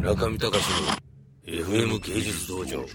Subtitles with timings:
[0.00, 0.56] 村上隆の
[1.44, 2.86] FM 芸術道場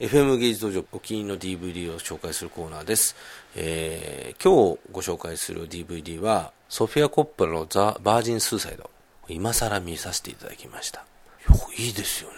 [0.00, 3.14] FM 芸術道場お気に入りの DVD を紹介するコーナーです、
[3.54, 8.90] えー、今日ご紹介する DVD はソフィア・コップラのザ・バージン・スーサイド
[9.28, 11.04] 今更見させていただきました
[11.78, 12.36] いいですよね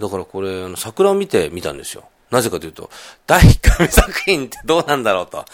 [0.00, 2.90] だからこれあの桜を見て見たんですよなぜかというと、
[3.28, 5.44] 第1回目作品ってどうなんだろうと。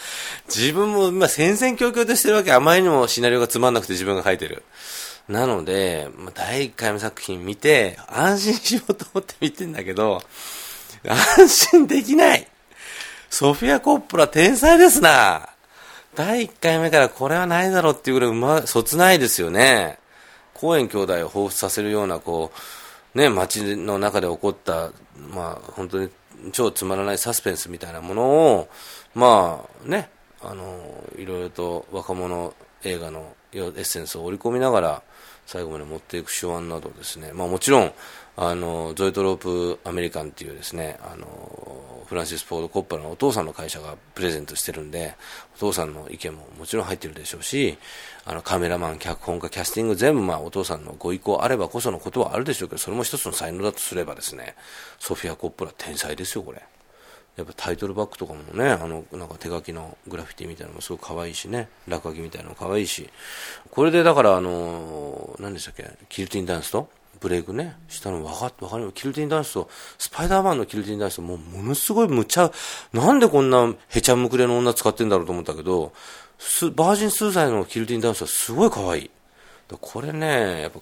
[0.47, 2.51] 自分も今戦々恐々としてるわけ。
[2.53, 4.63] あまりにもシナリオがつまんなくて自分が書いてる。
[5.31, 10.21] なので、まあ、第1回目作品見て、安心しようと思って見てんだけど、
[11.07, 12.47] 安心できない。
[13.29, 15.47] ソフィア・コップラ天才ですな。
[16.15, 19.99] 第1回目からこれはないだろうっていうぐらいうま、そつないですよね。
[20.53, 22.51] コーエン兄弟を彷彿させるような、こ
[23.15, 24.91] う、ね、街の中で起こった、
[25.33, 26.09] まあ、本当に
[26.51, 28.69] 超つまらないサスペンスみたいなものを、
[29.15, 30.09] まあね、
[30.41, 35.03] あの、いろいろと若者映画のエッセンスを織り込みながら、
[35.45, 37.93] 最後まで持っていく手腕などですね、まあもちろん、
[38.37, 45.15] あの、ゾイトロープアメリカンっていうですね、あの、フランシス・フォード・コッパラのお父さんの会社がプレゼントしてるんで、
[45.55, 47.77] お父さんの意見ももちろん入ってるでしょうし、
[48.25, 54.55] あの、カメラマン、脚本家、キャスティング全部まあお父さんのご意向あればこそのことはあるでしょうけど、それも一つの才能だとすればですね、
[54.99, 56.61] ソフィア・コップラ天才ですよ、これ。
[57.37, 63.09] やっぱタイトルバックとかもね、あの、なんか手書きのグラフィティみたいなのもすごく可愛いしね、落書きみたいなのも可愛いし、
[63.69, 66.89] これでだからあの、何でしたっけ、キルティンダンスと
[67.21, 68.95] ブレイクね、したの分かって、分かります。
[68.95, 72.51] キルティンダンスと、スパイダーマンのキルティンダンスと、もうものすごい無茶、
[72.93, 75.93] なんでこんなへちゃむくれの女使ってんだろうと思ったけど、
[76.75, 79.11] バージンスーザイのキルティンダンスはすごい可愛い。
[79.79, 80.79] これね、やっぱ、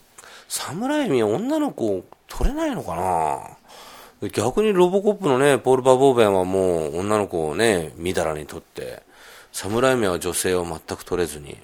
[0.48, 3.58] 侍味女の子取れないのかな
[4.28, 9.02] 逆にロボコップのね、ポール・バーボーベンはもう女の子をね、みだらにとって、
[9.54, 11.58] 侍目は女性を全く取れずに、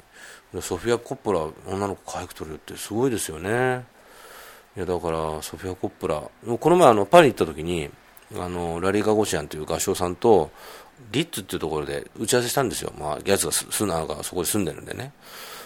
[0.61, 3.83] ソフィア・コップラ女の子可愛く取れるってすごいですよね。
[4.77, 6.21] いや、だから、ソフィア・コップラ、
[6.59, 7.89] この前あの、パリ行った時に、
[8.37, 10.51] あの、ラリー・ガゴシアンという画商さんと、
[11.11, 12.93] リッツっていうところで打ち合わせしたんですよ。
[12.97, 15.11] まあ、やつがす、ながそこで住んでるんでね。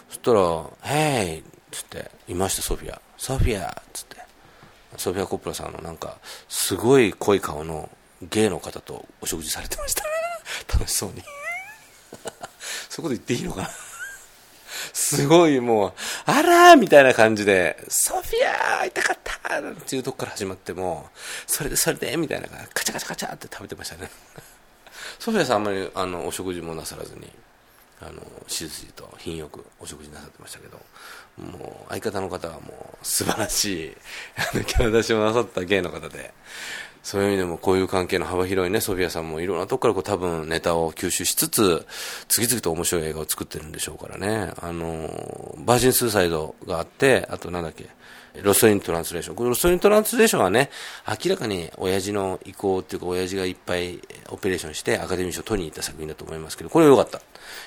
[0.09, 3.00] そしたら、ヘイつって、いました、ソフィア。
[3.18, 4.28] ソフィアつって。
[4.98, 6.18] ソフィア・コップラさんのなんか、
[6.48, 7.90] すごい濃い顔の
[8.22, 10.04] ゲイの方とお食事されてました。
[10.74, 11.24] 楽しそうに。
[12.90, 13.70] そういうこと言っていいのかな？
[14.94, 15.94] すごいもう、
[16.26, 21.10] あらーみたいな感じで、ソフィア会いたかったっていうとこから始まっても、
[21.48, 24.10] それでそれでみたいな、カチャカチャカチャって食べてましたね。
[25.20, 27.30] ソフィアさんあんまりあのお食事もなさらずに、
[28.02, 30.80] あの、しずしと品よくお食事なさってましたけど、
[31.38, 33.98] もう相方の方はもう素晴らしい、
[34.54, 36.34] あの、キャラ出しをなさった芸の方で、
[37.04, 41.86] そういう意味でもこういう関係の幅広いね、ソフィアさんもいろんなとこからこう多分ネタを吸収しつつ、
[42.28, 44.54] 次々と面白い映画を作ってるんでしょうからね。
[44.62, 47.90] あの、バージンスーサイドがあって、あとなんだっけ、
[48.41, 49.35] ロストイントランスレーション。
[49.35, 50.69] これロストイントランスレーションはね、
[51.07, 57.22] 明らかに親父の意向っていうか、親父がいっぱいオペレーションしてアカデミー賞を取りに行った作品だと思いますけど、これ良かった。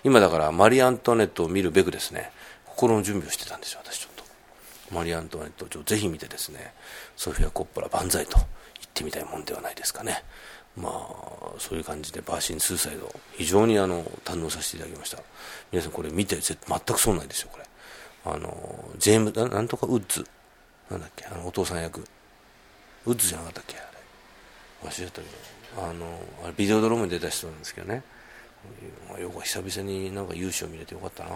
[0.05, 2.31] 今だからマリー・アントワネットを見るべくですね、
[2.65, 4.25] 心の準備をしてたんですよ、私ちょっと。
[4.95, 6.75] マリー・アントワネットをぜひ見てですね、
[7.17, 8.47] ソフィア・コッポラ万歳と言っ
[8.95, 10.23] てみたいもんではないですかね。
[10.77, 10.93] まあ、
[11.59, 15.19] そういう感じでバーシン・スーサイド、非常にあの、堪能させていただきました。
[15.71, 17.65] 皆さんこれ見て、全くそうないですよ、これ。
[18.25, 20.25] あの、ジェーム、なんとかウッズ。
[20.93, 22.05] なんだっけ、あの、お父さん役。
[23.07, 23.81] ウッズじゃなかったっけあ
[24.83, 24.89] れ。
[24.89, 25.27] 忘れちゃったけ
[25.77, 25.89] ど。
[25.89, 28.03] あの、あれビデオドロームに出た人なんですけどね。
[29.19, 31.31] よく久々になんか勇姿を見れてよかったな。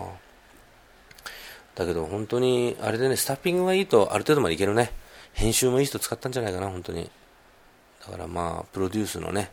[1.75, 4.93] だけど本当に、あれでね、スタッピングがいいとある程度までいけるね。
[5.33, 7.11] 編集もいい人使ったんじゃないかな、本当に。
[8.05, 9.50] だからまあ、プロデュースのね、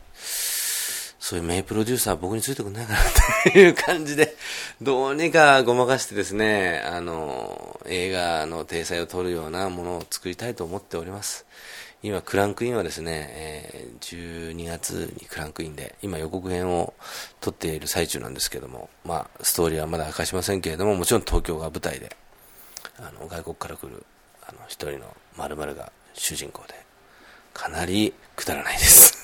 [1.24, 3.02] そういう名プロデューサー僕についてくんないかなっ
[3.44, 4.36] ていう感じで、
[4.82, 11.46] どうにかごまかしてですね、あの、映画の体裁を取るようなものを作りたいと思っております。
[12.02, 16.92] 今、クランクインはですね、えー、12月にクランクインで、今予告編を
[17.40, 22.14] 撮っている最中なんですけども、まあ、ストーリーはまだ明かしませんけれども、もちろん東京が舞台で、
[22.98, 24.04] あの、外国から来る、
[24.46, 26.74] あの、一人の〇〇が主人公で、
[27.54, 29.23] かなりくだらないです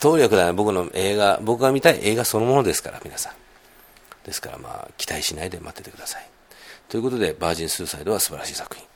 [0.00, 3.32] トーリーはくだらない僕の映画、僕が見たい映画そのものですから、皆さん。
[4.24, 6.26] ですからまあ、期待しないで待っててください。
[6.88, 8.86] ということで、バージン・スーサイドは素晴らしい作品。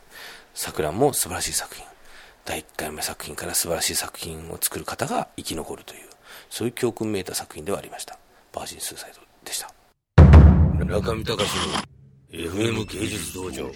[0.54, 1.84] 桜も素晴らしい作品。
[2.46, 6.08] 第1回目作品から素晴らしい作品を作る方が生き残るという、
[6.48, 8.18] そういう教訓めいた作品ではありました。
[8.52, 9.70] バージン・スーサイドでした。
[10.86, 13.70] 中見隆の FM 芸術道場。